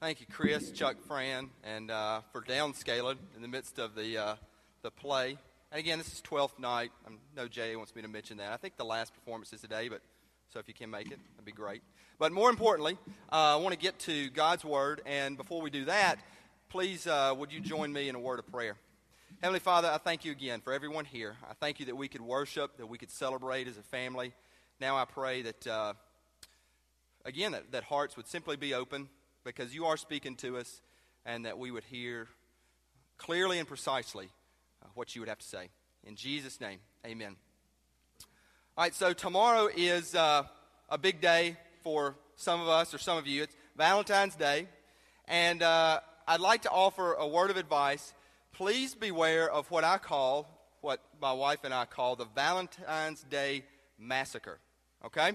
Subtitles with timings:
[0.00, 4.36] Thank you, Chris, Chuck, Fran, and uh, for downscaling in the midst of the uh,
[4.82, 5.38] the play.
[5.72, 6.92] And again, this is 12th night.
[7.06, 8.52] I know Jay wants me to mention that.
[8.52, 10.00] I think the last performance is today, but
[10.52, 11.82] so if you can make it, that'd be great.
[12.18, 12.96] But more importantly,
[13.30, 15.02] uh, I want to get to God's Word.
[15.04, 16.16] And before we do that,
[16.68, 18.76] please uh, would you join me in a word of prayer?
[19.42, 21.36] Heavenly Father, I thank you again for everyone here.
[21.48, 24.32] I thank you that we could worship, that we could celebrate as a family.
[24.80, 25.94] Now I pray that, uh,
[27.24, 29.08] again, that, that hearts would simply be open
[29.44, 30.80] because you are speaking to us
[31.24, 32.28] and that we would hear
[33.16, 34.28] clearly and precisely
[34.82, 35.68] uh, what you would have to say.
[36.04, 37.36] In Jesus' name, amen.
[38.76, 40.44] All right, so tomorrow is uh,
[40.88, 43.42] a big day for some of us or some of you.
[43.42, 44.68] It's Valentine's Day.
[45.26, 48.14] And uh, I'd like to offer a word of advice.
[48.52, 50.46] Please beware of what I call,
[50.80, 53.64] what my wife and I call the Valentine's Day
[53.98, 54.58] Massacre.
[55.04, 55.32] Okay?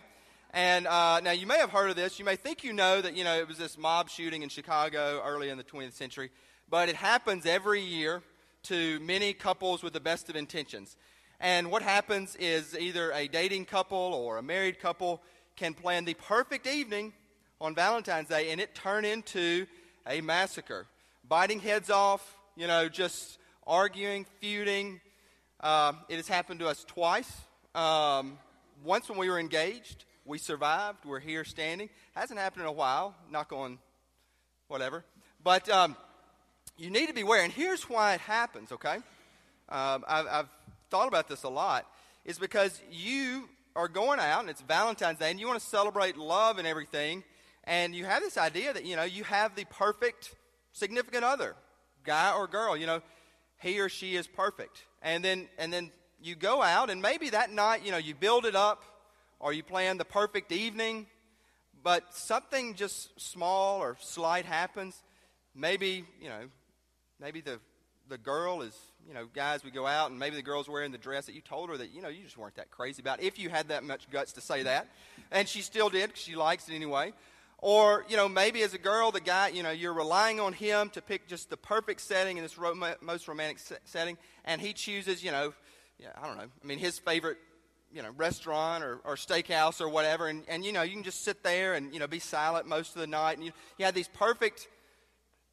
[0.54, 2.20] And uh, now you may have heard of this.
[2.20, 5.20] You may think you know that you know it was this mob shooting in Chicago
[5.26, 6.30] early in the 20th century,
[6.70, 8.22] but it happens every year
[8.64, 10.96] to many couples with the best of intentions.
[11.40, 15.24] And what happens is either a dating couple or a married couple
[15.56, 17.14] can plan the perfect evening
[17.60, 19.66] on Valentine's Day, and it turn into
[20.06, 20.86] a massacre,
[21.28, 22.38] biting heads off.
[22.56, 25.02] You know, just arguing, feuding.
[25.60, 27.32] Uh, it has happened to us twice.
[27.74, 28.38] Um,
[28.84, 31.06] once when we were engaged we survived.
[31.06, 31.90] We're here standing.
[32.16, 33.16] Hasn't happened in a while.
[33.30, 33.80] Not going,
[34.68, 35.04] whatever.
[35.44, 35.98] But um,
[36.78, 37.44] you need to be aware.
[37.44, 38.96] And here's why it happens, okay?
[39.70, 40.50] Um, I've, I've
[40.90, 41.86] thought about this a lot.
[42.26, 46.16] Is because you are going out and it's Valentine's Day and you want to celebrate
[46.16, 47.24] love and everything.
[47.66, 50.34] And you have this idea that, you know, you have the perfect
[50.72, 51.56] significant other,
[52.06, 52.78] guy or girl.
[52.78, 53.02] You know,
[53.60, 54.84] he or she is perfect.
[55.02, 58.46] And then, and then you go out and maybe that night, you know, you build
[58.46, 58.84] it up
[59.44, 61.06] or you plan the perfect evening,
[61.84, 65.04] but something just small or slight happens.
[65.54, 66.46] Maybe, you know,
[67.20, 67.60] maybe the,
[68.08, 68.74] the girl is,
[69.06, 71.42] you know, guys, we go out and maybe the girl's wearing the dress that you
[71.42, 73.84] told her that, you know, you just weren't that crazy about, if you had that
[73.84, 74.88] much guts to say that.
[75.30, 77.12] And she still did because she likes it anyway.
[77.58, 80.90] Or, you know, maybe as a girl, the guy, you know, you're relying on him
[80.92, 85.22] to pick just the perfect setting in this rom- most romantic setting, and he chooses,
[85.22, 85.54] you know,
[86.00, 86.44] yeah, I don't know.
[86.64, 87.38] I mean, his favorite
[87.94, 91.24] you know, restaurant or, or steakhouse or whatever, and, and, you know, you can just
[91.24, 93.38] sit there and, you know, be silent most of the night.
[93.38, 94.68] And you, you have these perfect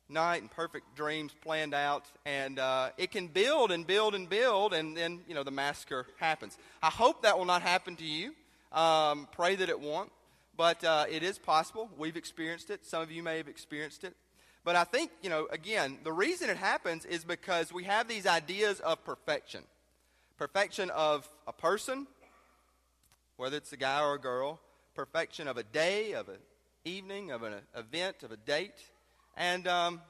[0.09, 4.73] night and perfect dreams planned out, and uh, it can build and build and build,
[4.73, 6.59] and then, you know, the massacre happens.
[6.83, 8.34] I hope that will not happen to you.
[8.73, 10.11] Um, pray that it won't.
[10.56, 11.89] But uh, it is possible.
[11.97, 12.84] We've experienced it.
[12.84, 14.15] Some of you may have experienced it.
[14.62, 18.27] But I think, you know, again, the reason it happens is because we have these
[18.27, 19.62] ideas of perfection
[20.37, 22.06] perfection of a person,
[23.41, 24.61] whether it's a guy or a girl,
[24.95, 26.37] perfection of a day, of an
[26.84, 28.75] evening, of an event, of a date.
[29.34, 30.03] And um,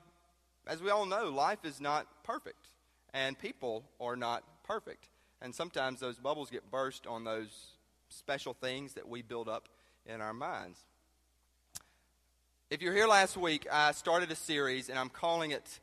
[0.67, 2.67] as we all know, life is not perfect,
[3.15, 5.11] and people are not perfect.
[5.41, 7.67] And sometimes those bubbles get burst on those
[8.09, 9.69] special things that we build up
[10.07, 10.81] in our minds.
[12.69, 15.79] If you're here last week, I started a series, and I'm calling it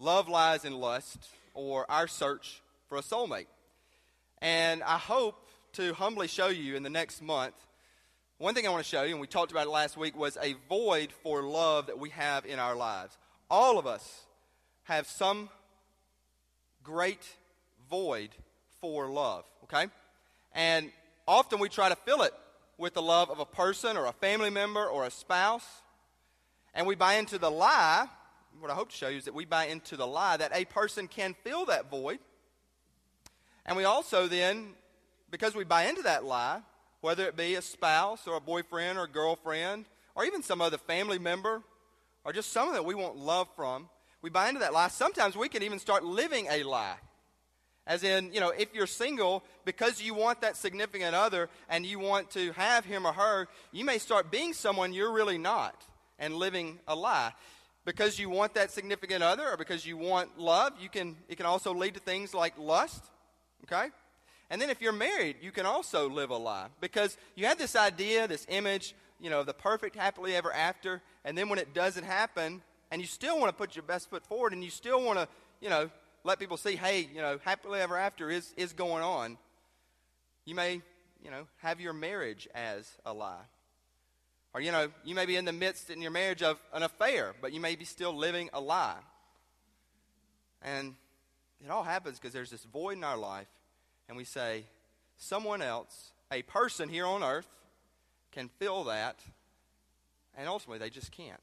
[0.00, 3.46] Love, Lies, and Lust, or Our Search for a Soulmate.
[4.42, 5.45] And I hope
[5.76, 7.54] to humbly show you in the next month.
[8.38, 10.38] One thing I want to show you, and we talked about it last week, was
[10.42, 13.18] a void for love that we have in our lives.
[13.50, 14.22] All of us
[14.84, 15.50] have some
[16.82, 17.22] great
[17.90, 18.30] void
[18.80, 19.86] for love, okay?
[20.54, 20.90] And
[21.28, 22.32] often we try to fill it
[22.78, 25.66] with the love of a person or a family member or a spouse.
[26.74, 28.06] And we buy into the lie.
[28.60, 30.64] What I hope to show you is that we buy into the lie that a
[30.64, 32.18] person can fill that void.
[33.66, 34.68] And we also then
[35.30, 36.60] because we buy into that lie,
[37.00, 40.78] whether it be a spouse or a boyfriend or a girlfriend or even some other
[40.78, 41.62] family member
[42.24, 43.88] or just someone that we want love from,
[44.22, 44.88] we buy into that lie.
[44.88, 46.96] Sometimes we can even start living a lie.
[47.86, 52.00] As in, you know, if you're single, because you want that significant other and you
[52.00, 55.84] want to have him or her, you may start being someone you're really not
[56.18, 57.32] and living a lie.
[57.84, 61.46] Because you want that significant other or because you want love, you can, it can
[61.46, 63.04] also lead to things like lust,
[63.62, 63.90] okay?
[64.50, 67.74] And then if you're married, you can also live a lie because you have this
[67.74, 71.74] idea, this image, you know, of the perfect happily ever after, and then when it
[71.74, 75.02] doesn't happen, and you still want to put your best foot forward and you still
[75.02, 75.26] want to,
[75.60, 75.90] you know,
[76.22, 79.36] let people see, hey, you know, happily ever after is, is going on,
[80.44, 80.80] you may,
[81.22, 83.44] you know, have your marriage as a lie.
[84.54, 87.34] Or, you know, you may be in the midst in your marriage of an affair,
[87.40, 88.96] but you may be still living a lie.
[90.62, 90.94] And
[91.64, 93.48] it all happens because there's this void in our life
[94.08, 94.64] and we say,
[95.16, 97.48] someone else, a person here on earth,
[98.32, 99.16] can fill that,
[100.36, 101.40] And ultimately, they just can't.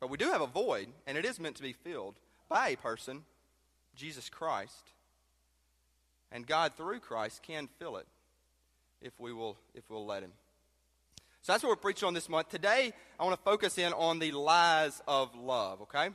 [0.00, 2.14] But we do have a void, and it is meant to be filled
[2.48, 3.24] by a person,
[3.96, 4.92] Jesus Christ.
[6.30, 8.06] And God, through Christ, can fill it
[9.02, 10.32] if we will, if we'll let Him.
[11.42, 12.48] So that's what we're preaching on this month.
[12.48, 16.10] Today, I want to focus in on the lies of love, okay?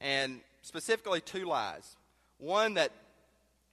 [0.00, 1.96] And specifically, two lies.
[2.38, 2.92] One that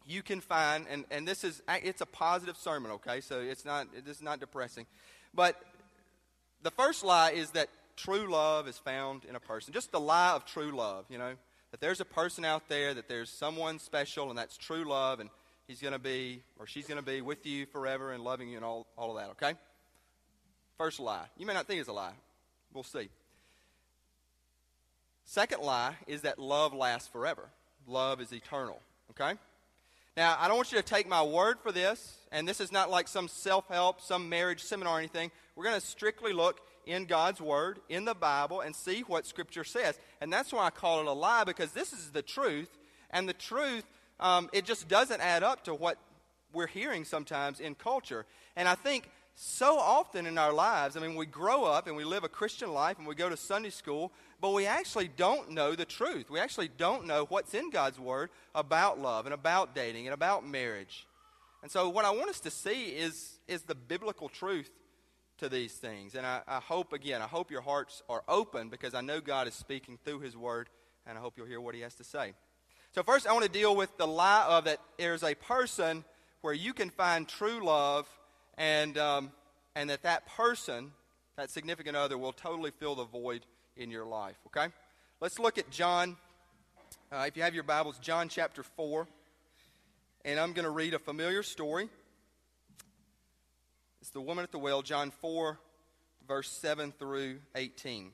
[0.06, 3.22] you can find, and, and this is, it's a positive sermon, okay?
[3.22, 4.86] So it's not, it is not depressing.
[5.34, 5.62] But
[6.62, 9.74] the first lie is that true love is found in a person.
[9.74, 11.34] Just the lie of true love, you know?
[11.72, 15.30] That there's a person out there, that there's someone special, and that's true love, and
[15.68, 18.58] he's going to be, or she's going to be with you forever and loving you
[18.58, 19.58] and all, all of that, okay?
[20.78, 21.26] First lie.
[21.38, 22.14] You may not think it's a lie.
[22.74, 23.10] We'll see.
[25.26, 27.50] Second lie is that love lasts forever.
[27.88, 29.38] Love is eternal, okay?
[30.15, 32.92] Now, I don't want you to take my word for this, and this is not
[32.92, 35.31] like some self help, some marriage seminar or anything.
[35.56, 39.63] We're going to strictly look in God's Word, in the Bible, and see what Scripture
[39.63, 39.98] says.
[40.21, 42.69] And that's why I call it a lie, because this is the truth,
[43.10, 43.86] and the truth,
[44.19, 45.98] um, it just doesn't add up to what
[46.54, 48.25] we're hearing sometimes in culture.
[48.56, 52.04] And I think so often in our lives, I mean, we grow up and we
[52.04, 55.76] live a Christian life and we go to Sunday school, but we actually don't know
[55.76, 56.30] the truth.
[56.30, 60.48] We actually don't know what's in God's Word about love and about dating and about
[60.48, 61.08] marriage.
[61.64, 64.70] And so, what I want us to see is, is the biblical truth
[65.38, 66.14] to these things.
[66.14, 69.48] And I, I hope, again, I hope your hearts are open because I know God
[69.48, 70.70] is speaking through His Word,
[71.08, 72.34] and I hope you'll hear what He has to say.
[72.92, 76.04] So, first, I want to deal with the lie of that there's a person
[76.42, 78.08] where you can find true love
[78.58, 79.32] and, um,
[79.76, 80.92] and that that person,
[81.38, 83.46] that significant other, will totally fill the void
[83.76, 84.38] in your life.
[84.48, 84.68] Okay?
[85.20, 86.18] Let's look at John.
[87.12, 89.08] Uh, if you have your Bibles, John chapter 4.
[90.26, 91.90] And I'm going to read a familiar story.
[94.02, 95.60] It's the woman at the well, John 4,
[96.28, 98.12] verse 7 through 18.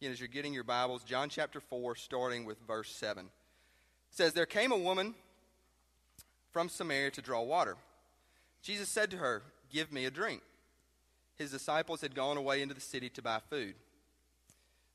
[0.00, 3.24] Again, as you're getting your Bibles, John chapter 4, starting with verse 7.
[3.24, 3.30] It
[4.10, 5.14] says, There came a woman
[6.54, 7.76] from Samaria to draw water.
[8.62, 10.40] Jesus said to her, Give me a drink.
[11.34, 13.74] His disciples had gone away into the city to buy food.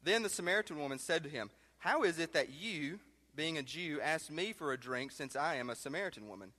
[0.01, 3.01] Then the Samaritan woman said to him, How is it that you,
[3.35, 6.53] being a Jew, ask me for a drink since I am a Samaritan woman?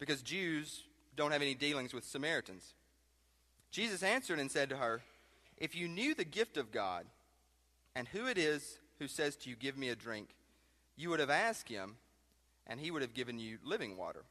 [0.00, 0.82] Because Jews
[1.14, 2.74] don't have any dealings with Samaritans.
[3.70, 5.02] Jesus answered and said to her,
[5.56, 7.06] If you knew the gift of God
[7.94, 10.30] and who it is who says to you, Give me a drink,
[10.96, 11.94] you would have asked him,
[12.66, 14.24] and he would have given you living water.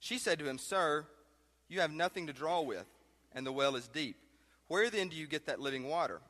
[0.00, 1.06] She said to him, Sir,
[1.68, 2.86] you have nothing to draw with,
[3.32, 4.16] and the well is deep.
[4.68, 6.20] Where then do you get that living water?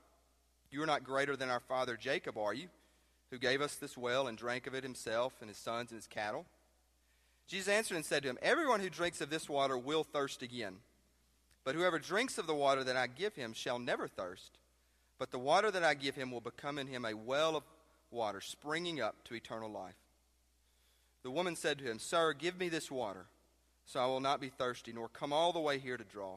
[0.70, 2.69] You are not greater than our father Jacob, are you,
[3.31, 6.06] who gave us this well and drank of it himself and his sons and his
[6.06, 6.47] cattle?
[7.47, 10.76] Jesus answered and said to him, Everyone who drinks of this water will thirst again.
[11.65, 14.59] But whoever drinks of the water that I give him shall never thirst.
[15.19, 17.65] But the water that I give him will become in him a well of
[18.11, 19.97] water springing up to eternal life.
[21.23, 23.26] The woman said to him, Sir, give me this water
[23.88, 26.37] so I will not be thirsty, nor come all the way here to draw.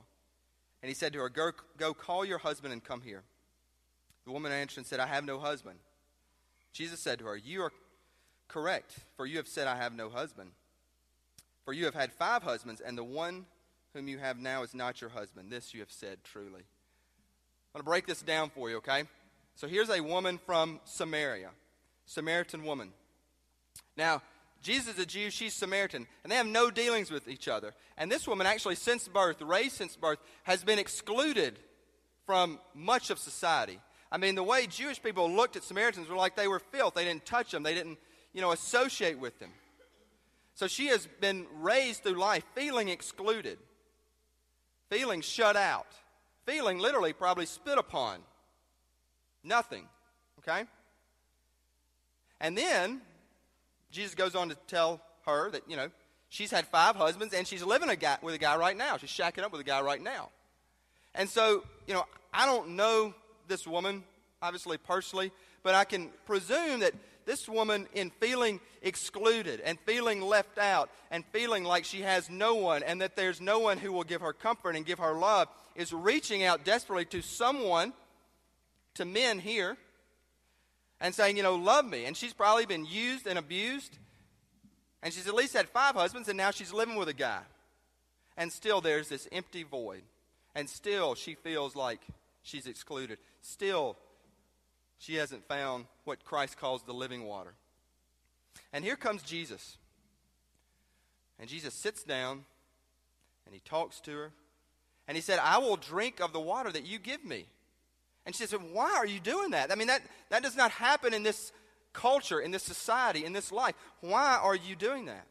[0.82, 3.24] And he said to her, Go, go call your husband and come here.
[4.26, 5.78] The woman answered and said, I have no husband.
[6.72, 7.74] Jesus said to her, You are
[8.48, 10.52] correct, for you have said, I have no husband.
[11.66, 13.46] For you have had five husbands, and the one
[13.94, 15.52] whom you have now is not your husband.
[15.52, 16.64] This you have said truly.
[17.74, 19.04] I'm going to break this down for you, okay?
[19.56, 21.50] So here's a woman from Samaria,
[22.06, 22.92] Samaritan woman.
[23.98, 24.22] Now,
[24.62, 27.74] Jesus is a Jew, she's Samaritan, and they have no dealings with each other.
[27.98, 31.58] And this woman, actually, since birth, raised since birth, has been excluded
[32.26, 33.80] from much of society.
[34.12, 36.94] I mean, the way Jewish people looked at Samaritans were like they were filth.
[36.94, 37.98] They didn't touch them, they didn't,
[38.34, 39.50] you know, associate with them.
[40.54, 43.58] So she has been raised through life feeling excluded,
[44.90, 45.88] feeling shut out,
[46.46, 48.20] feeling literally probably spit upon.
[49.44, 49.88] Nothing.
[50.40, 50.66] Okay?
[52.40, 53.02] And then
[53.92, 55.90] Jesus goes on to tell her that, you know,
[56.30, 58.98] she's had five husbands and she's living a guy, with a guy right now.
[58.98, 60.30] She's shacking up with a guy right now.
[61.14, 63.14] And so, you know, I don't know
[63.48, 64.04] this woman,
[64.42, 65.32] obviously, personally,
[65.62, 66.94] but I can presume that
[67.26, 72.56] this woman, in feeling excluded and feeling left out and feeling like she has no
[72.56, 75.48] one and that there's no one who will give her comfort and give her love,
[75.76, 77.94] is reaching out desperately to someone,
[78.96, 79.78] to men here,
[81.02, 82.06] and saying, you know, love me.
[82.06, 83.98] And she's probably been used and abused.
[85.04, 87.42] And she's at least had five husbands, and now she's living with a guy.
[88.38, 90.04] And still there's this empty void.
[90.56, 92.02] And still she feels like
[92.44, 93.18] she's excluded.
[93.42, 93.98] Still
[95.00, 97.54] she hasn't found what Christ calls the living water.
[98.72, 99.78] And here comes Jesus.
[101.40, 102.46] And Jesus sits down
[103.46, 104.32] and he talks to her
[105.08, 107.48] And he said, I will drink of the water that you give me.
[108.26, 109.72] And she said, Why are you doing that?
[109.72, 111.52] I mean, that, that does not happen in this
[111.94, 113.76] culture, in this society, in this life.
[114.02, 115.26] Why are you doing that?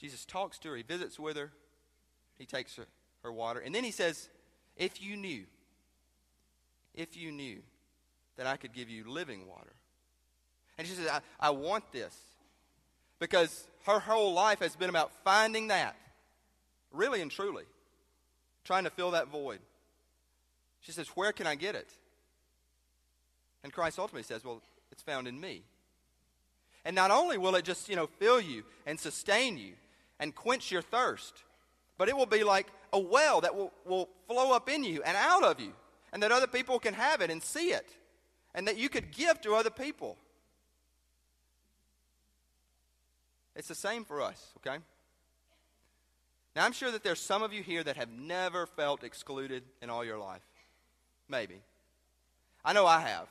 [0.00, 1.50] Jesus talks to her, he visits with her,
[2.38, 2.86] he takes her,
[3.22, 4.28] her water, and then he says,
[4.76, 5.44] If you knew,
[6.94, 7.60] if you knew
[8.36, 9.72] that I could give you living water.
[10.78, 12.16] And she says, I, I want this.
[13.18, 15.96] Because her whole life has been about finding that,
[16.92, 17.64] really and truly,
[18.64, 19.58] trying to fill that void.
[20.80, 21.88] She says, Where can I get it?
[23.62, 25.62] And Christ ultimately says, Well, it's found in me.
[26.84, 29.74] And not only will it just, you know, fill you and sustain you
[30.18, 31.44] and quench your thirst,
[31.98, 35.16] but it will be like a well that will, will flow up in you and
[35.16, 35.72] out of you,
[36.12, 37.86] and that other people can have it and see it,
[38.54, 40.16] and that you could give to other people.
[43.54, 44.78] It's the same for us, okay?
[46.54, 49.90] Now, I'm sure that there's some of you here that have never felt excluded in
[49.90, 50.42] all your life.
[51.28, 51.60] Maybe.
[52.64, 53.26] I know I have.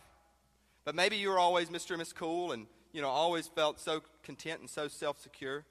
[0.86, 1.92] But maybe you were always Mr.
[1.92, 5.66] and Miss Cool and, you know, always felt so content and so self secure.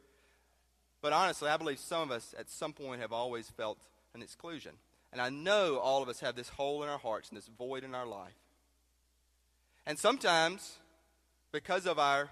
[1.00, 3.78] But honestly, I believe some of us at some point have always felt
[4.14, 4.72] an exclusion.
[5.12, 7.84] And I know all of us have this hole in our hearts and this void
[7.84, 8.34] in our life.
[9.86, 10.78] And sometimes,
[11.52, 12.28] because of our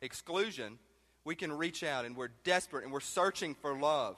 [0.00, 0.78] exclusion,
[1.24, 4.16] we can reach out and we're desperate and we're searching for love.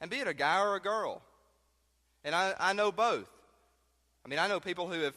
[0.00, 1.22] And be it a guy or a girl.
[2.24, 3.30] And I, I know both.
[4.26, 5.14] I mean, I know people who have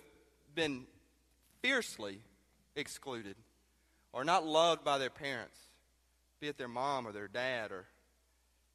[0.53, 0.83] been
[1.63, 2.19] fiercely
[2.75, 3.35] excluded
[4.13, 5.57] or not loved by their parents,
[6.39, 7.85] be it their mom or their dad, or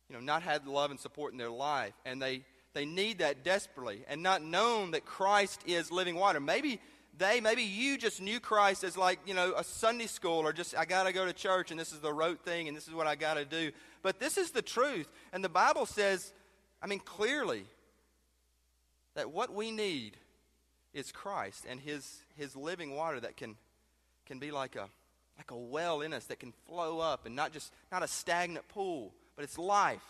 [0.09, 3.45] you know, not had love and support in their life, and they they need that
[3.45, 6.41] desperately, and not known that Christ is living water.
[6.41, 6.81] Maybe
[7.17, 10.77] they, maybe you just knew Christ as like you know a Sunday school, or just
[10.77, 12.95] I got to go to church, and this is the rote thing, and this is
[12.95, 13.71] what I got to do.
[14.03, 16.33] But this is the truth, and the Bible says,
[16.83, 17.67] I mean, clearly
[19.15, 20.17] that what we need
[20.95, 23.57] is Christ and his, his living water that can,
[24.27, 24.89] can be like a,
[25.37, 28.69] like a well in us that can flow up and not just not a stagnant
[28.69, 30.05] pool, but it's life.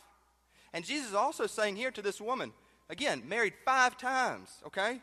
[0.73, 2.53] And Jesus is also saying here to this woman,
[2.91, 5.01] again, married five times, okay?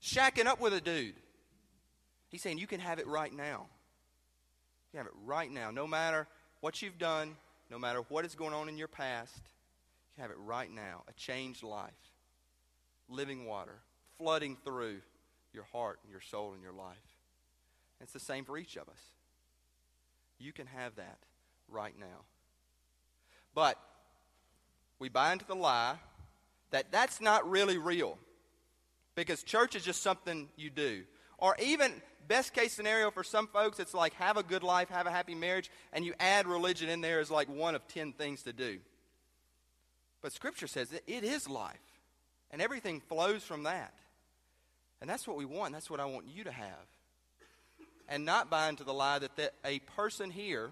[0.00, 1.16] Shacking up with a dude.
[2.28, 3.66] He's saying you can have it right now.
[4.86, 5.70] You can have it right now.
[5.70, 6.28] No matter
[6.60, 7.36] what you've done,
[7.70, 11.02] no matter what is going on in your past, you can have it right now.
[11.08, 11.92] A changed life.
[13.08, 13.80] Living water
[14.18, 15.00] flooding through
[15.52, 16.96] your heart and your soul and your life.
[18.00, 19.00] It's the same for each of us.
[20.38, 21.18] You can have that
[21.68, 22.24] right now.
[23.54, 23.78] But
[24.98, 25.96] we buy into the lie
[26.70, 28.18] that that's not really real
[29.14, 31.04] because church is just something you do.
[31.38, 31.92] Or even
[32.26, 35.34] best case scenario for some folks, it's like have a good life, have a happy
[35.34, 38.78] marriage, and you add religion in there as like one of 10 things to do.
[40.22, 41.76] But Scripture says it is life,
[42.50, 43.94] and everything flows from that.
[45.04, 45.74] And that's what we want.
[45.74, 46.86] That's what I want you to have.
[48.08, 50.70] And not buy into the lie that, that a person here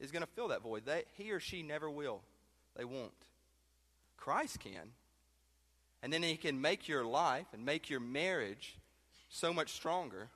[0.00, 0.86] is going to fill that void.
[0.86, 2.22] They, he or she never will.
[2.74, 3.12] They won't.
[4.16, 4.92] Christ can.
[6.02, 8.78] And then he can make your life and make your marriage
[9.28, 10.30] so much stronger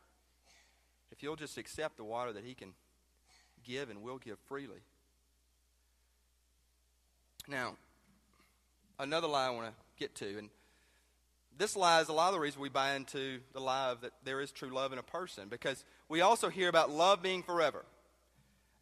[1.10, 2.74] if you'll just accept the water that he can
[3.64, 4.82] give and will give freely.
[7.48, 7.76] Now,
[8.98, 10.50] another lie I want to get to, and
[11.58, 14.12] this lie is a lot of the reason we buy into the lie of that
[14.24, 17.84] there is true love in a person because we also hear about love being forever.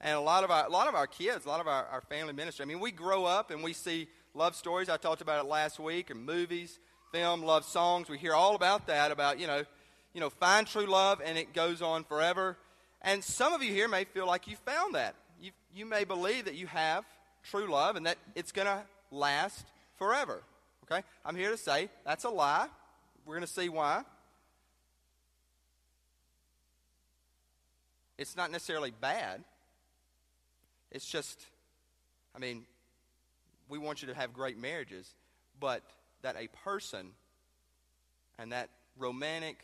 [0.00, 2.02] And a lot of our, a lot of our kids, a lot of our, our
[2.02, 4.90] family ministry, I mean, we grow up and we see love stories.
[4.90, 6.78] I talked about it last week, and movies,
[7.12, 8.11] film, love songs.
[8.11, 9.64] We hear all about that, about, you know,
[10.12, 12.59] you know, find true love and it goes on forever.
[13.00, 15.14] And some of you here may feel like you found that.
[15.40, 17.04] You, you may believe that you have
[17.42, 19.64] true love and that it's going to last
[19.99, 20.42] forever.
[20.90, 21.05] Okay?
[21.25, 22.69] I'm here to say that's a lie.
[23.25, 24.02] We're going to see why.
[28.19, 29.43] It's not necessarily bad.
[30.90, 31.45] It's just,
[32.35, 32.64] I mean,
[33.69, 35.12] we want you to have great marriages,
[35.61, 35.83] but
[36.23, 37.09] that a person
[38.38, 39.59] and that romantic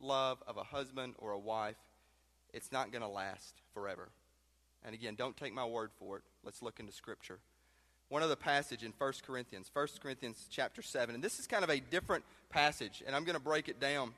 [0.00, 1.76] love of a husband or a wife,
[2.52, 4.08] it's not going to last forever.
[4.84, 6.22] And again, don't take my word for it.
[6.44, 7.38] Let's look into Scripture
[8.14, 11.16] one other passage in 1 Corinthians, 1 Corinthians chapter 7.
[11.16, 14.12] And this is kind of a different passage, and I'm going to break it down.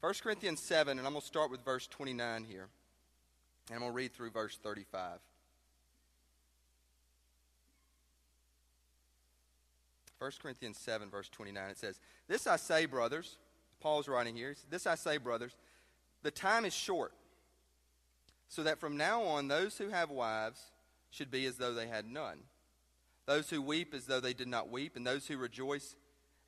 [0.00, 2.68] 1 Corinthians 7, and I'm going to start with verse 29 here.
[3.68, 5.18] And I'm going to read through verse 35.
[10.18, 13.36] 1 Corinthians 7, verse 29, it says, This I say, brothers,
[13.80, 15.54] Paul's writing here, This I say, brothers,
[16.22, 17.12] the time is short,
[18.48, 20.70] so that from now on those who have wives
[21.16, 22.40] should be as though they had none.
[23.26, 25.96] those who weep as though they did not weep, and those who rejoice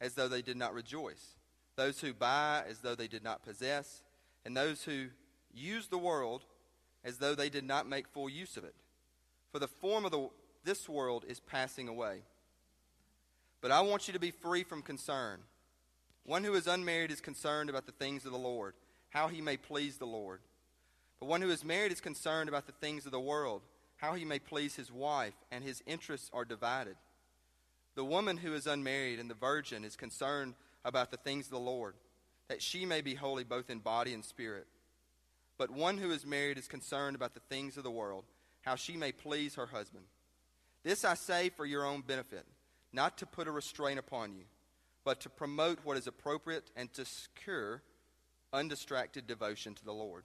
[0.01, 1.37] as though they did not rejoice,
[1.75, 4.03] those who buy as though they did not possess,
[4.45, 5.07] and those who
[5.53, 6.45] use the world
[7.05, 8.77] as though they did not make full use of it.
[9.51, 10.29] For the form of the,
[10.63, 12.21] this world is passing away.
[13.61, 15.41] But I want you to be free from concern.
[16.25, 18.75] One who is unmarried is concerned about the things of the Lord,
[19.09, 20.41] how he may please the Lord.
[21.19, 23.63] But one who is married is concerned about the things of the world,
[23.99, 26.97] how he may please his wife, and his interests are divided.
[27.95, 31.59] The woman who is unmarried and the virgin is concerned about the things of the
[31.59, 31.95] Lord,
[32.49, 34.67] that she may be holy both in body and spirit.
[35.59, 38.25] But one who is married is concerned about the things of the world,
[38.63, 40.05] how she may please her husband.
[40.85, 42.47] This I say for your own benefit,
[42.93, 44.45] not to put a restraint upon you,
[45.05, 47.83] but to promote what is appropriate and to secure
[48.53, 50.23] undistracted devotion to the Lord.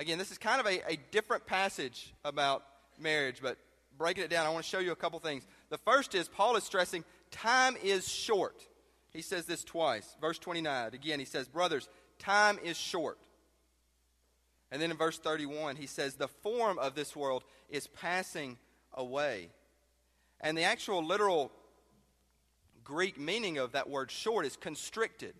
[0.00, 2.64] Again, this is kind of a, a different passage about
[2.98, 3.58] marriage, but
[3.98, 5.46] breaking it down, I want to show you a couple things.
[5.68, 8.66] The first is Paul is stressing time is short.
[9.10, 10.16] He says this twice.
[10.18, 11.86] Verse 29, again, he says, Brothers,
[12.18, 13.18] time is short.
[14.72, 18.56] And then in verse 31, he says, The form of this world is passing
[18.94, 19.50] away.
[20.40, 21.52] And the actual literal
[22.84, 25.34] Greek meaning of that word short is constricted.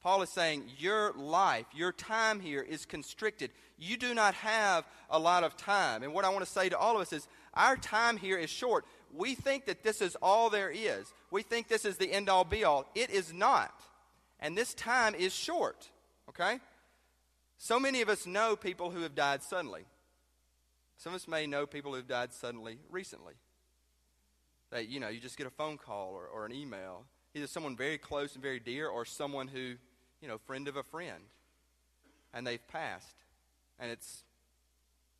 [0.00, 3.50] Paul is saying, Your life, your time here is constricted.
[3.78, 6.02] You do not have a lot of time.
[6.02, 8.50] And what I want to say to all of us is, Our time here is
[8.50, 8.84] short.
[9.14, 11.12] We think that this is all there is.
[11.30, 12.86] We think this is the end all be all.
[12.94, 13.72] It is not.
[14.40, 15.88] And this time is short.
[16.28, 16.58] Okay?
[17.56, 19.84] So many of us know people who have died suddenly.
[20.98, 23.34] Some of us may know people who have died suddenly recently.
[24.70, 27.04] That, you know, you just get a phone call or, or an email.
[27.34, 29.74] Either someone very close and very dear or someone who,
[30.20, 31.22] you know, friend of a friend.
[32.34, 33.14] And they've passed.
[33.78, 34.22] And it's,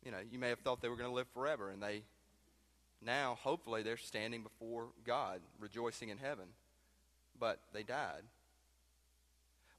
[0.03, 1.69] you know, you may have thought they were going to live forever.
[1.69, 2.03] And they,
[3.05, 6.45] now, hopefully, they're standing before God, rejoicing in heaven.
[7.39, 8.23] But they died.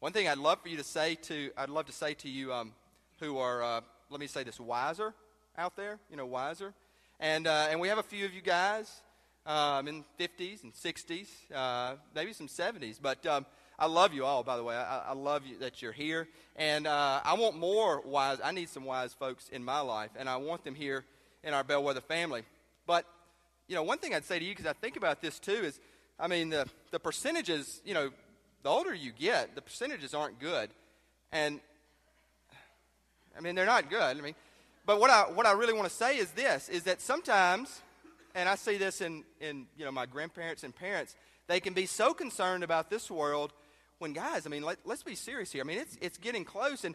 [0.00, 2.54] One thing I'd love for you to say to, I'd love to say to you
[2.54, 2.72] um,
[3.18, 5.12] who are, uh, let me say this, wiser
[5.58, 6.72] out there, you know, wiser.
[7.18, 9.02] And, uh, and we have a few of you guys
[9.44, 12.98] um, in 50s and 60s, uh, maybe some 70s.
[13.00, 13.44] But um,
[13.80, 14.76] I love you all, by the way.
[14.76, 16.28] I, I love you that you're here.
[16.54, 20.28] And uh, I want more wise, I need some wise folks in my life, and
[20.28, 21.06] I want them here
[21.42, 22.42] in our Bellwether family.
[22.86, 23.06] But,
[23.68, 25.80] you know, one thing I'd say to you, because I think about this too, is,
[26.18, 28.10] I mean, the, the percentages, you know,
[28.62, 30.68] the older you get, the percentages aren't good.
[31.32, 31.60] And,
[33.34, 34.18] I mean, they're not good.
[34.18, 34.34] I mean,
[34.84, 37.80] but what I, what I really want to say is this, is that sometimes,
[38.34, 41.16] and I see this in, in, you know, my grandparents and parents,
[41.46, 43.54] they can be so concerned about this world
[44.00, 45.62] when, guys, I mean, let, let's be serious here.
[45.62, 46.94] I mean, it's, it's getting close, and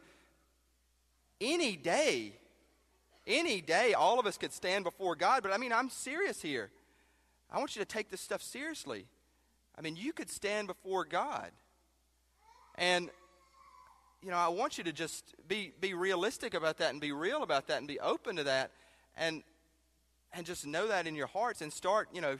[1.39, 2.34] any day,
[3.28, 6.72] any day, all of us could stand before God, but I mean, I'm serious here.
[7.52, 9.06] I want you to take this stuff seriously.
[9.78, 11.52] I mean, you could stand before God.
[12.76, 13.10] And,
[14.24, 17.44] you know, I want you to just be, be realistic about that and be real
[17.44, 18.72] about that and be open to that
[19.15, 19.44] and,
[20.34, 22.39] and just know that in your hearts and start, you know,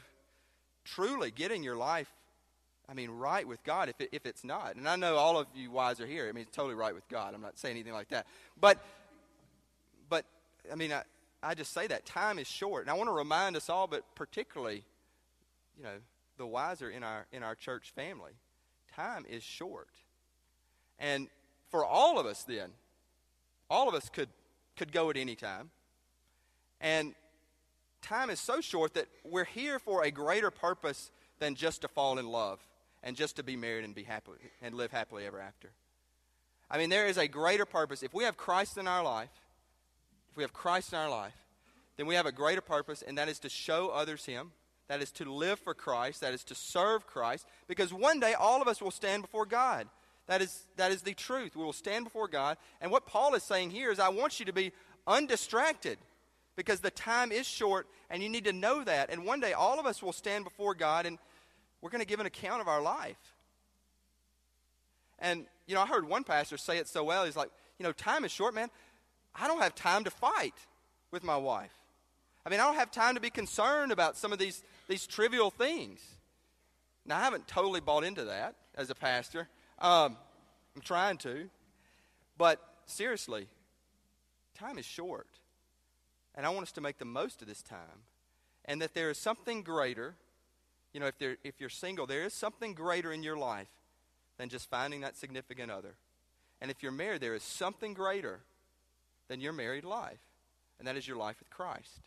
[0.84, 2.12] truly getting your life,
[2.88, 4.76] I mean, right with God if, it, if it's not.
[4.76, 6.28] And I know all of you wise are here.
[6.28, 7.34] I mean, it's totally right with God.
[7.34, 8.26] I'm not saying anything like that.
[8.60, 8.78] But,
[10.08, 10.24] but
[10.70, 11.02] I mean, I,
[11.42, 12.82] I just say that time is short.
[12.82, 14.84] And I want to remind us all, but particularly,
[15.76, 15.98] you know,
[16.38, 18.32] the wiser in our in our church family.
[18.94, 19.88] Time is short.
[20.98, 21.28] And
[21.70, 22.70] for all of us then,
[23.68, 24.28] all of us could
[24.76, 25.70] could go at any time.
[26.80, 27.14] And
[28.02, 32.18] time is so short that we're here for a greater purpose than just to fall
[32.18, 32.60] in love
[33.06, 35.70] and just to be married and be happy and live happily ever after.
[36.70, 38.02] I mean, there is a greater purpose.
[38.02, 39.30] If we have Christ in our life,
[40.30, 41.32] if we have Christ in our life,
[41.96, 44.52] then we have a greater purpose, and that is to show others Him
[44.88, 48.62] that is to live for Christ, that is to serve Christ, because one day all
[48.62, 49.88] of us will stand before God.
[50.26, 51.54] That is, that is the truth.
[51.56, 52.56] We will stand before God.
[52.80, 54.72] And what Paul is saying here is, I want you to be
[55.06, 55.98] undistracted
[56.56, 59.10] because the time is short and you need to know that.
[59.10, 61.18] And one day all of us will stand before God and
[61.86, 63.14] we're going to give an account of our life.
[65.20, 67.24] And, you know, I heard one pastor say it so well.
[67.24, 68.70] He's like, you know, time is short, man.
[69.36, 70.54] I don't have time to fight
[71.12, 71.70] with my wife.
[72.44, 75.48] I mean, I don't have time to be concerned about some of these these trivial
[75.48, 76.00] things.
[77.04, 79.46] Now, I haven't totally bought into that as a pastor.
[79.78, 80.16] Um,
[80.74, 81.48] I'm trying to.
[82.36, 83.46] But seriously,
[84.58, 85.28] time is short.
[86.34, 88.02] And I want us to make the most of this time.
[88.64, 90.16] And that there is something greater.
[90.92, 93.68] You know, if, if you're single, there is something greater in your life
[94.38, 95.94] than just finding that significant other.
[96.60, 98.40] And if you're married, there is something greater
[99.28, 100.20] than your married life.
[100.78, 102.00] And that is your life with Christ.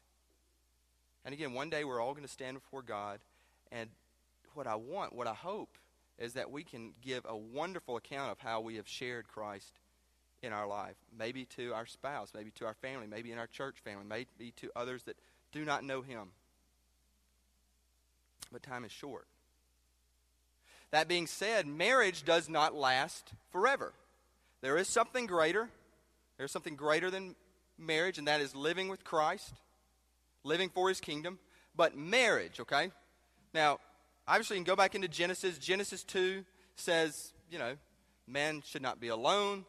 [1.26, 3.20] And again, one day we're all going to stand before God.
[3.72, 3.89] And
[4.54, 5.70] what I want, what I hope,
[6.18, 9.74] is that we can give a wonderful account of how we have shared Christ
[10.42, 10.96] in our life.
[11.18, 14.70] Maybe to our spouse, maybe to our family, maybe in our church family, maybe to
[14.76, 15.18] others that
[15.52, 16.30] do not know Him.
[18.52, 19.28] But time is short.
[20.92, 23.94] That being said, marriage does not last forever.
[24.62, 25.70] There is something greater.
[26.38, 27.36] There's something greater than
[27.78, 29.54] marriage, and that is living with Christ,
[30.44, 31.38] living for His kingdom.
[31.76, 32.92] But marriage, okay?
[33.54, 33.80] Now,
[34.28, 35.58] obviously, you can go back into Genesis.
[35.58, 36.44] Genesis 2
[36.76, 37.76] says, you know,
[38.28, 39.66] man should not be alone,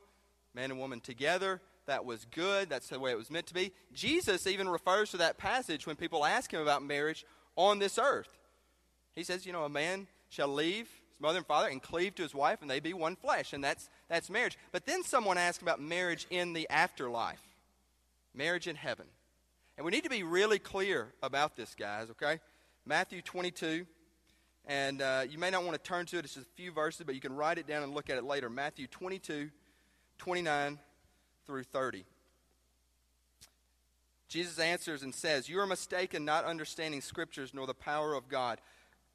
[0.54, 1.60] man and woman together.
[1.86, 2.70] That was good.
[2.70, 3.72] That's the way it was meant to be.
[3.92, 7.24] Jesus even refers to that passage when people ask him about marriage
[7.56, 8.38] on this earth.
[9.14, 12.22] He says, you know, a man shall leave his mother and father and cleave to
[12.22, 13.52] his wife, and they be one flesh.
[13.52, 14.56] And that's, that's marriage.
[14.72, 17.42] But then someone asked about marriage in the afterlife,
[18.34, 19.06] marriage in heaven.
[19.76, 22.40] And we need to be really clear about this, guys, okay?
[22.84, 23.86] Matthew 22.
[24.66, 27.04] And uh, you may not want to turn to it, it's just a few verses,
[27.04, 28.50] but you can write it down and look at it later.
[28.50, 29.50] Matthew 22,
[30.18, 30.78] 29
[31.46, 32.04] through 30.
[34.28, 38.60] Jesus answers and says, You are mistaken, not understanding scriptures nor the power of God.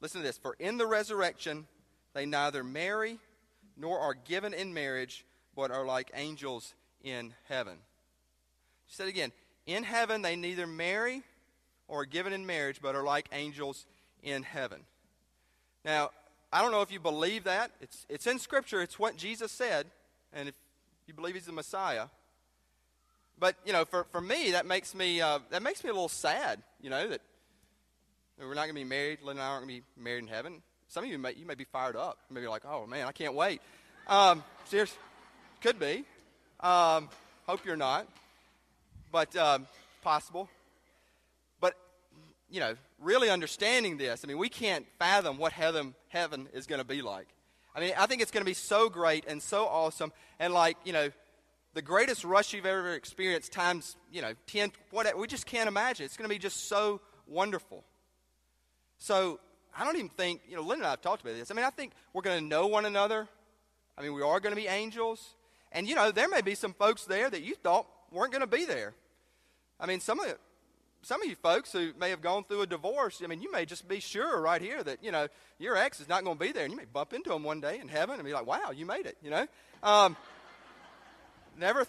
[0.02, 0.38] Listen to this.
[0.38, 1.68] For in the resurrection,
[2.14, 3.20] they neither marry
[3.78, 7.78] nor are given in marriage, but are like angels in heaven.
[8.88, 9.32] She said again,
[9.66, 11.24] In heaven, they neither marry
[11.88, 13.86] or are given in marriage, but are like angels
[14.24, 14.82] in heaven.
[15.84, 16.12] Now,
[16.52, 17.72] I don't know if you believe that.
[17.82, 19.88] It's, it's in Scripture, it's what Jesus said.
[20.34, 20.56] And if
[21.08, 22.08] you believe he's the Messiah,
[23.38, 26.10] but you know, for, for me, that makes me uh, that makes me a little
[26.10, 26.62] sad.
[26.82, 27.22] You know that
[28.40, 29.20] we're not going to be married.
[29.22, 30.62] Lynn and I aren't going to be married in heaven.
[30.88, 32.18] Some of you may you may be fired up.
[32.34, 33.62] You like, oh man, I can't wait.
[34.08, 34.98] Um, seriously,
[35.62, 36.06] could be.
[36.60, 37.10] Um,
[37.48, 38.08] hope you're not,
[39.12, 39.68] but um,
[40.02, 40.50] possible.
[41.60, 41.76] But
[42.50, 46.80] you know, really understanding this, I mean, we can't fathom what heaven heaven is going
[46.80, 47.28] to be like.
[47.76, 50.78] I mean, I think it's going to be so great and so awesome, and like
[50.86, 51.10] you know,
[51.74, 55.18] the greatest rush you've ever experienced times, you know, 10, whatever.
[55.18, 56.06] We just can't imagine.
[56.06, 57.84] It's going to be just so wonderful.
[58.98, 59.40] So
[59.78, 61.52] I don't even think, you know, Lynn and I have talked about this.
[61.52, 63.28] I mean, I think we're going to know one another.
[63.98, 65.36] I mean, we are going to be angels.
[65.72, 68.48] And, you know, there may be some folks there that you thought weren't going to
[68.48, 68.94] be there.
[69.80, 70.38] I mean, some of,
[71.02, 73.66] some of you folks who may have gone through a divorce, I mean, you may
[73.66, 75.28] just be sure right here that, you know,
[75.60, 76.64] your ex is not going to be there.
[76.64, 78.86] And you may bump into him one day in heaven and be like, wow, you
[78.86, 79.46] made it, you know.
[79.84, 80.16] Um,
[81.60, 81.86] never.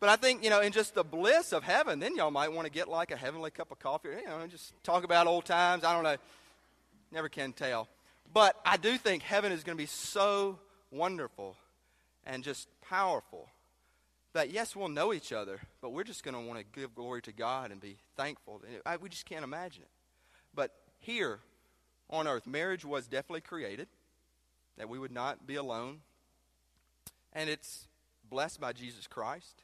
[0.00, 2.64] But I think, you know, in just the bliss of heaven, then y'all might want
[2.64, 5.44] to get like a heavenly cup of coffee, you know, and just talk about old
[5.44, 5.84] times.
[5.84, 6.16] I don't know.
[7.12, 7.86] Never can tell.
[8.32, 10.58] But I do think heaven is going to be so
[10.90, 11.54] wonderful
[12.24, 13.48] and just powerful
[14.32, 17.20] that, yes, we'll know each other, but we're just going to want to give glory
[17.22, 18.62] to God and be thankful.
[19.02, 19.90] We just can't imagine it.
[20.54, 21.40] But here
[22.08, 23.88] on earth, marriage was definitely created,
[24.78, 25.98] that we would not be alone.
[27.32, 27.86] And it's
[28.30, 29.62] blessed by Jesus Christ.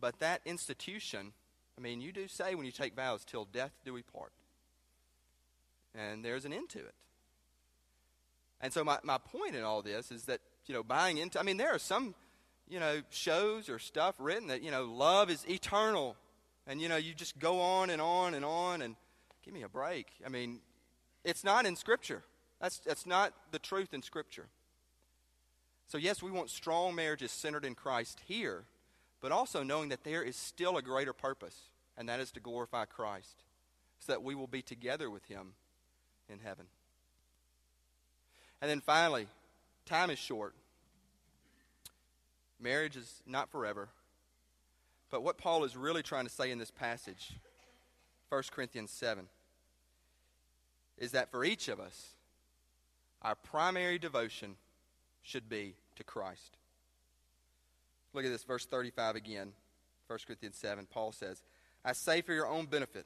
[0.00, 1.32] But that institution,
[1.78, 4.32] I mean, you do say when you take vows, till death do we part.
[5.94, 6.94] And there's an end to it.
[8.60, 11.42] And so my, my point in all this is that, you know, buying into, I
[11.42, 12.14] mean, there are some,
[12.68, 16.16] you know, shows or stuff written that, you know, love is eternal.
[16.66, 18.96] And, you know, you just go on and on and on and
[19.44, 20.08] give me a break.
[20.24, 20.60] I mean,
[21.24, 22.22] it's not in Scripture.
[22.60, 24.46] That's, that's not the truth in Scripture.
[25.88, 28.64] So, yes, we want strong marriages centered in Christ here,
[29.20, 32.84] but also knowing that there is still a greater purpose, and that is to glorify
[32.84, 33.42] Christ,
[33.98, 35.52] so that we will be together with Him
[36.28, 36.66] in heaven.
[38.60, 39.26] And then finally,
[39.84, 40.54] time is short.
[42.60, 43.88] Marriage is not forever.
[45.10, 47.32] But what Paul is really trying to say in this passage,
[48.28, 49.26] 1 Corinthians 7,
[50.98, 52.08] is that for each of us,
[53.22, 54.56] our primary devotion
[55.22, 56.56] should be to Christ.
[58.16, 59.52] Look at this, verse 35 again,
[60.06, 60.86] 1 Corinthians 7.
[60.90, 61.42] Paul says,
[61.84, 63.04] I say for your own benefit,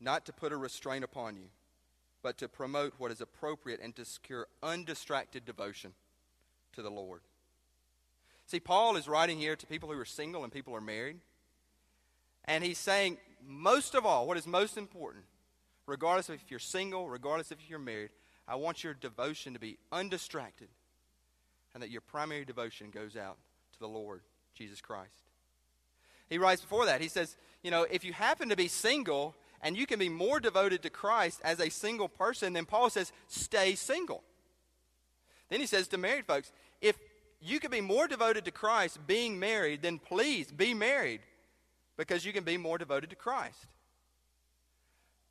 [0.00, 1.48] not to put a restraint upon you,
[2.22, 5.94] but to promote what is appropriate and to secure undistracted devotion
[6.74, 7.22] to the Lord.
[8.46, 11.16] See, Paul is writing here to people who are single and people who are married.
[12.44, 15.24] And he's saying, most of all, what is most important,
[15.86, 18.10] regardless of if you're single, regardless if you're married,
[18.46, 20.68] I want your devotion to be undistracted
[21.74, 23.38] and that your primary devotion goes out
[23.72, 24.22] to the Lord
[24.56, 25.12] Jesus Christ.
[26.28, 29.76] He writes before that, he says, you know, if you happen to be single and
[29.76, 33.74] you can be more devoted to Christ as a single person, then Paul says, stay
[33.74, 34.22] single.
[35.48, 36.96] Then he says to married folks, if
[37.40, 41.20] you can be more devoted to Christ being married, then please be married
[41.96, 43.66] because you can be more devoted to Christ.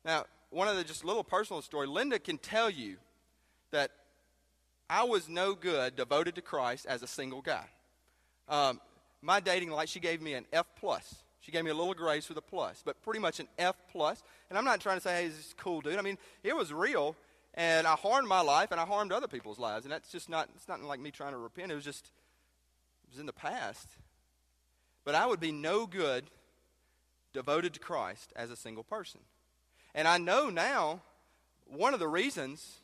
[0.04, 2.96] Now, one of the just little personal story, Linda can tell you
[3.72, 3.90] that
[4.88, 7.66] I was no good devoted to Christ as a single guy.
[8.48, 8.80] Um,
[9.26, 11.16] my dating life, she gave me an F plus.
[11.40, 14.22] She gave me a little grace with a plus, but pretty much an F plus.
[14.48, 15.98] And I'm not trying to say, hey, this is cool, dude.
[15.98, 17.14] I mean, it was real,
[17.54, 20.48] and I harmed my life, and I harmed other people's lives, and that's just not.
[20.54, 21.72] It's not like me trying to repent.
[21.72, 22.06] It was just,
[23.04, 23.88] it was in the past.
[25.04, 26.24] But I would be no good
[27.32, 29.20] devoted to Christ as a single person.
[29.94, 31.00] And I know now
[31.66, 32.78] one of the reasons,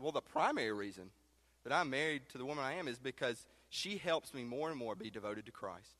[0.00, 1.10] well, the primary reason
[1.64, 4.78] that I'm married to the woman I am is because she helps me more and
[4.78, 5.96] more be devoted to Christ.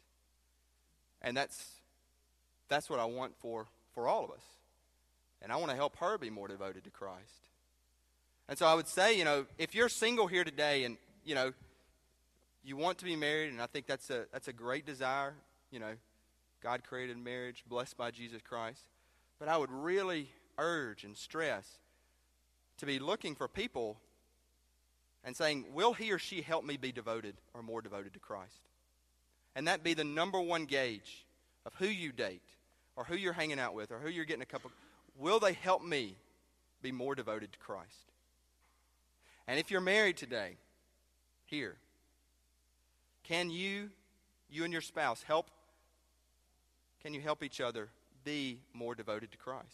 [1.23, 1.65] And that's
[2.69, 4.45] that's what I want for, for all of us.
[5.41, 7.49] And I want to help her be more devoted to Christ.
[8.49, 11.53] And so I would say, you know, if you're single here today and, you know,
[12.63, 15.35] you want to be married, and I think that's a, that's a great desire,
[15.71, 15.95] you know,
[16.63, 18.83] God created marriage, blessed by Jesus Christ.
[19.39, 21.67] But I would really urge and stress
[22.79, 23.97] to be looking for people
[25.25, 28.69] and saying, Will he or she help me be devoted or more devoted to Christ?
[29.55, 31.27] And that be the number one gauge
[31.67, 32.43] of who you date
[32.97, 34.71] or who you're hanging out with or who you're getting a couple
[35.19, 36.17] will they help me
[36.81, 38.13] be more devoted to Christ?
[39.47, 40.57] And if you're married today,
[41.47, 41.77] here,
[43.25, 43.91] can you,
[44.51, 45.51] you and your spouse, help?
[47.03, 47.89] Can you help each other
[48.25, 49.67] be more devoted to Christ?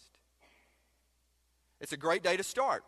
[1.80, 2.82] It's a great day to start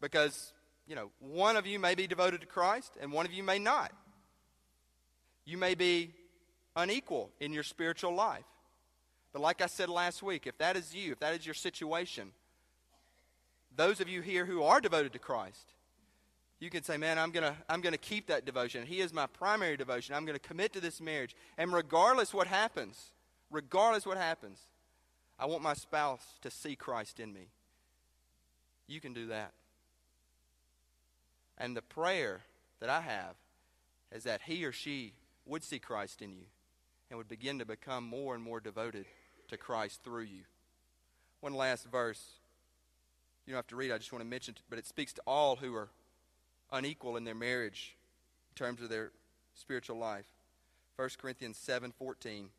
[0.00, 0.52] because,
[0.88, 3.58] you know, one of you may be devoted to Christ and one of you may
[3.58, 3.92] not.
[5.44, 6.14] You may be
[6.74, 8.44] unequal in your spiritual life.
[9.32, 12.32] But like I said last week, if that is you, if that is your situation,
[13.76, 15.74] those of you here who are devoted to Christ,
[16.58, 18.86] you can say, Man, I'm going to I'm going to keep that devotion.
[18.86, 20.14] He is my primary devotion.
[20.14, 21.36] I'm going to commit to this marriage.
[21.58, 23.12] And regardless what happens,
[23.50, 24.58] regardless what happens,
[25.38, 27.48] I want my spouse to see Christ in me.
[28.88, 29.52] You can do that.
[31.58, 32.40] And the prayer
[32.80, 33.34] that I have
[34.12, 35.12] is that he or she
[35.44, 36.46] would see Christ in you
[37.10, 39.06] and would begin to become more and more devoted
[39.48, 40.42] to Christ through you.
[41.40, 42.22] One last verse.
[43.46, 45.22] You don't have to read, I just want to mention it, but it speaks to
[45.26, 45.88] all who are
[46.70, 47.96] unequal in their marriage
[48.50, 49.10] in terms of their
[49.54, 50.26] spiritual life.
[50.96, 52.50] 1 Corinthians 7:14.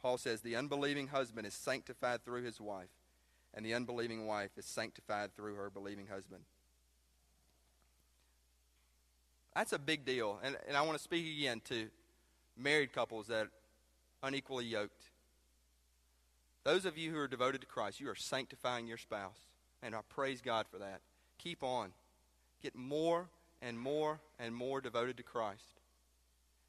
[0.00, 2.90] Paul says, "The unbelieving husband is sanctified through his wife,
[3.54, 6.44] and the unbelieving wife is sanctified through her believing husband."
[9.54, 10.38] That's a big deal.
[10.42, 11.88] And, and I want to speak again to
[12.56, 13.48] married couples that
[14.22, 15.02] unequally yoked.
[16.64, 19.38] Those of you who are devoted to Christ, you are sanctifying your spouse.
[19.82, 21.00] And I praise God for that.
[21.38, 21.90] Keep on.
[22.62, 23.28] Get more
[23.60, 25.80] and more and more devoted to Christ.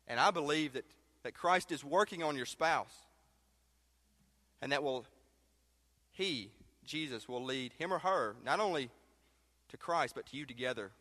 [0.07, 0.85] And I believe that,
[1.23, 2.93] that Christ is working on your spouse.
[4.61, 5.05] And that will,
[6.11, 6.49] he,
[6.85, 8.89] Jesus, will lead him or her not only
[9.69, 10.91] to Christ, but to you together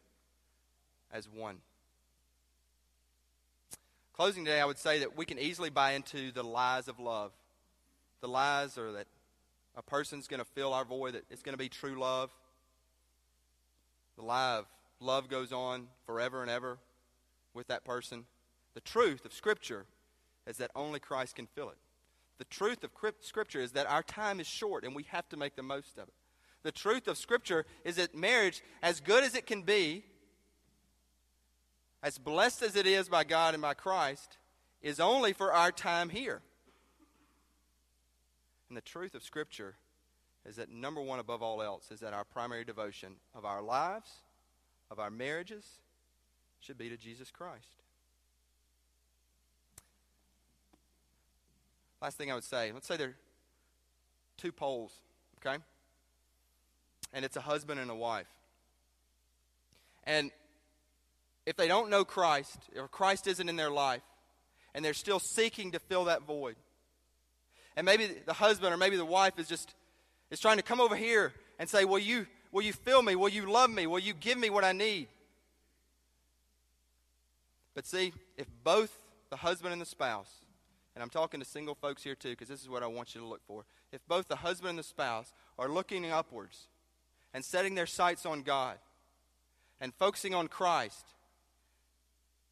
[1.12, 1.59] as one.
[4.14, 7.33] Closing today, I would say that we can easily buy into the lies of love.
[8.20, 9.07] The lies are that
[9.75, 12.31] a person's going to fill our void, that it's going to be true love.
[14.16, 14.66] The lie of
[15.01, 16.77] love goes on forever and ever
[17.55, 18.27] with that person.
[18.75, 19.87] The truth of Scripture
[20.46, 21.79] is that only Christ can fill it.
[22.37, 25.57] The truth of Scripture is that our time is short and we have to make
[25.57, 26.14] the most of it.
[26.64, 30.05] The truth of Scripture is that marriage, as good as it can be,
[32.03, 34.37] as blessed as it is by God and by Christ,
[34.83, 36.43] is only for our time here.
[38.69, 39.77] And the truth of Scripture
[40.49, 44.11] is that number one above all else is that our primary devotion of our lives,
[44.91, 45.65] of our marriages,
[46.61, 47.83] should be to Jesus Christ.
[52.01, 53.17] Last thing I would say let's say there are
[54.37, 54.93] two poles,
[55.45, 55.62] okay?
[57.12, 58.27] And it's a husband and a wife.
[60.05, 60.33] And
[61.47, 64.03] if they don't know Christ, or Christ isn't in their life,
[64.75, 66.57] and they're still seeking to fill that void,
[67.77, 69.75] and maybe the husband or maybe the wife is just
[70.31, 73.17] is trying to come over here and say, "Will you will you fill me?
[73.17, 73.87] Will you love me?
[73.87, 75.09] Will you give me what I need?"
[77.75, 78.99] But see, if both
[79.31, 80.31] the husband and the spouse,
[80.95, 83.21] and I'm talking to single folks here too, because this is what I want you
[83.21, 83.65] to look for.
[83.93, 86.67] If both the husband and the spouse are looking upwards
[87.33, 88.79] and setting their sights on God
[89.81, 91.15] and focusing on Christ,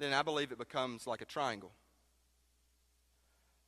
[0.01, 1.71] then I believe it becomes like a triangle.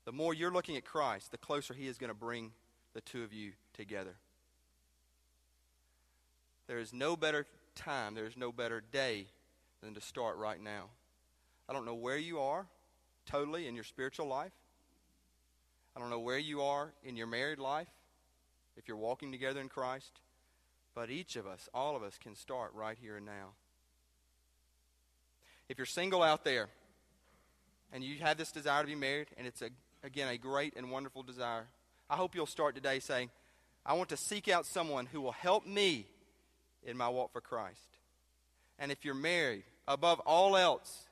[0.05, 2.53] The more you're looking at Christ, the closer He is going to bring
[2.95, 4.15] the two of you together.
[6.67, 9.27] There is no better time, there is no better day
[9.83, 10.87] than to start right now.
[11.69, 12.67] I don't know where you are
[13.27, 14.53] totally in your spiritual life.
[15.95, 17.89] I don't know where you are in your married life.
[18.77, 20.21] if you're walking together in Christ.
[20.95, 23.51] But each of us, all of us, can start right here and now.
[25.73, 26.69] If you're single out there
[27.95, 29.71] and you have this desire to be married, and it's, a,
[30.05, 31.65] again, a great and wonderful desire,
[32.11, 33.31] I hope you'll start today saying,
[33.87, 36.05] I want to seek out someone who will help me
[36.85, 37.97] in my walk for Christ.
[38.79, 41.07] And if you're married, above all else,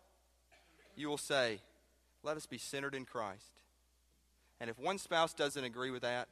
[0.95, 1.61] you will say,
[2.23, 3.53] Let us be centered in Christ.
[4.61, 6.29] And if one spouse doesn't agree with that,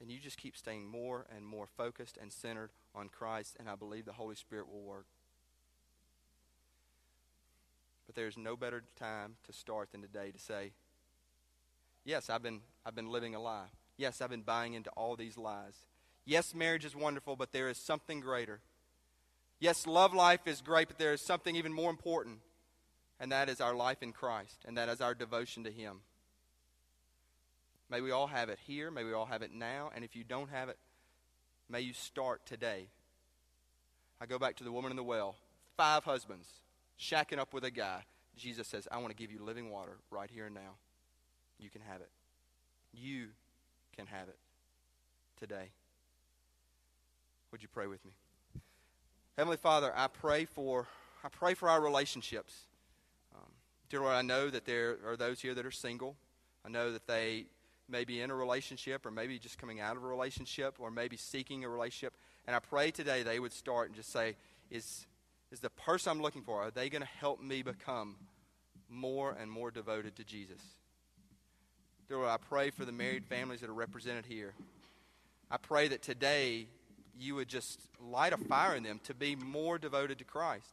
[0.00, 3.74] then you just keep staying more and more focused and centered on Christ, and I
[3.74, 5.04] believe the Holy Spirit will work.
[8.05, 10.72] But there's no better time to start than today to say,
[12.04, 13.66] Yes, I've been, I've been living a lie.
[13.96, 15.74] Yes, I've been buying into all these lies.
[16.24, 18.60] Yes, marriage is wonderful, but there is something greater.
[19.58, 22.38] Yes, love life is great, but there is something even more important,
[23.18, 26.00] and that is our life in Christ, and that is our devotion to Him.
[27.90, 28.90] May we all have it here.
[28.90, 29.90] May we all have it now.
[29.94, 30.78] And if you don't have it,
[31.68, 32.88] may you start today.
[34.20, 35.36] I go back to the woman in the well.
[35.76, 36.48] Five husbands
[36.98, 38.02] shacking up with a guy.
[38.36, 40.76] Jesus says, I want to give you living water right here and now.
[41.58, 42.10] You can have it.
[42.92, 43.28] You
[43.96, 44.38] can have it
[45.38, 45.70] today.
[47.50, 48.12] Would you pray with me?
[49.36, 50.86] Heavenly Father, I pray for
[51.24, 52.54] I pray for our relationships.
[53.34, 53.50] Um,
[53.88, 56.14] dear Lord, I know that there are those here that are single.
[56.64, 57.46] I know that they
[57.88, 61.16] may be in a relationship or maybe just coming out of a relationship or maybe
[61.16, 62.14] seeking a relationship.
[62.46, 64.36] And I pray today they would start and just say,
[64.70, 65.06] is,
[65.52, 68.16] is the person I'm looking for, are they going to help me become
[68.88, 70.60] more and more devoted to Jesus?
[72.08, 74.54] Dear Lord, I pray for the married families that are represented here.
[75.50, 76.66] I pray that today
[77.18, 80.72] you would just light a fire in them to be more devoted to Christ.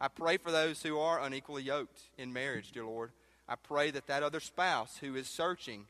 [0.00, 3.12] I pray for those who are unequally yoked in marriage, dear Lord.
[3.48, 5.86] I pray that that other spouse who is searching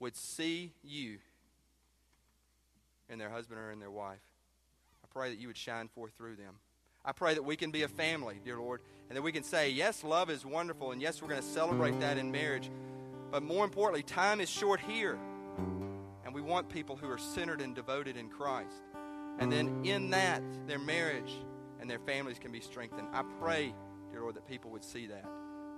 [0.00, 1.18] would see you
[3.08, 4.22] in their husband or in their wife.
[5.04, 6.54] I pray that you would shine forth through them.
[7.08, 9.70] I pray that we can be a family, dear Lord, and that we can say,
[9.70, 12.70] yes, love is wonderful, and yes, we're going to celebrate that in marriage.
[13.30, 15.18] But more importantly, time is short here.
[16.26, 18.82] And we want people who are centered and devoted in Christ.
[19.38, 21.32] And then in that, their marriage
[21.80, 23.08] and their families can be strengthened.
[23.14, 23.72] I pray,
[24.10, 25.24] dear Lord, that people would see that.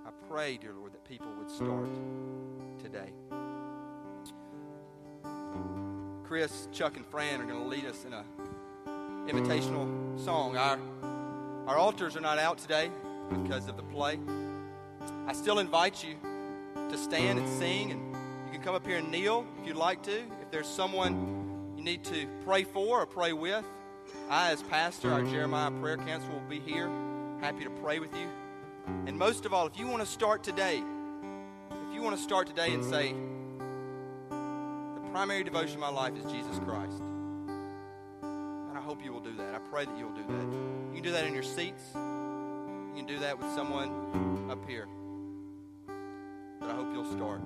[0.05, 1.87] I pray, dear Lord, that people would start
[2.83, 3.13] today.
[6.25, 8.25] Chris, Chuck, and Fran are going to lead us in a
[9.29, 10.57] invitational song.
[10.57, 10.77] Our,
[11.71, 12.91] our altars are not out today
[13.43, 14.19] because of the play.
[15.25, 16.17] I still invite you
[16.89, 18.13] to stand and sing, and
[18.45, 20.17] you can come up here and kneel if you'd like to.
[20.41, 23.63] If there's someone you need to pray for or pray with,
[24.29, 26.89] I, as pastor, our Jeremiah Prayer Council, will be here,
[27.39, 28.27] happy to pray with you.
[29.07, 32.47] And most of all, if you want to start today, if you want to start
[32.47, 33.13] today and say,
[34.29, 36.99] the primary devotion of my life is Jesus Christ.
[38.21, 39.55] And I hope you will do that.
[39.55, 40.70] I pray that you will do that.
[41.01, 41.81] You can do that in your seats.
[41.95, 44.87] You can do that with someone up here.
[46.59, 47.41] But I hope you'll start.